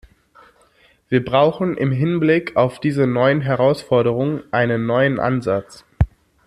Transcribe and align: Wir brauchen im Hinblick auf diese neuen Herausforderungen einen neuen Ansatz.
Wir 1.09 1.23
brauchen 1.23 1.77
im 1.77 1.91
Hinblick 1.91 2.55
auf 2.57 2.79
diese 2.79 3.05
neuen 3.05 3.41
Herausforderungen 3.41 4.41
einen 4.51 4.87
neuen 4.87 5.19
Ansatz. 5.19 5.85